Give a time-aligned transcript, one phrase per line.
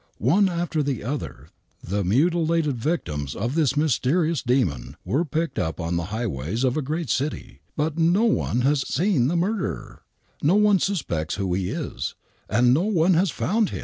[0.17, 1.49] One after the other
[1.83, 6.81] the mutilated victims of this mysterious demon were picked up on the highways of a
[6.81, 10.01] great city, but no one has seen the murderer,
[10.41, 12.15] no one suspects who he is,
[12.49, 13.79] and no one has found him.